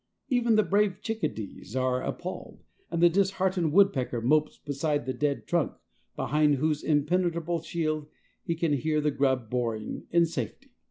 Even 0.29 0.55
the 0.55 0.63
brave 0.63 0.99
chickadees 1.03 1.75
are 1.75 2.01
appalled, 2.01 2.63
and 2.89 3.03
the 3.03 3.07
disheartened 3.07 3.71
woodpecker 3.71 4.19
mopes 4.19 4.57
beside 4.57 5.05
the 5.05 5.13
dead 5.13 5.45
trunk, 5.45 5.73
behind 6.15 6.55
whose 6.55 6.83
impenetrable 6.83 7.61
shield 7.61 8.07
he 8.43 8.55
can 8.55 8.73
hear 8.73 8.99
the 8.99 9.11
grub 9.11 9.47
boring 9.47 10.07
in 10.09 10.25
safety. 10.25 10.71